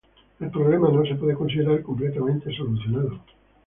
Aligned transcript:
El 0.39 0.49
problema 0.49 0.89
no 0.89 1.05
se 1.05 1.13
puede 1.13 1.35
considerar 1.35 1.83
completamente 1.83 2.51
solucionado. 2.55 3.19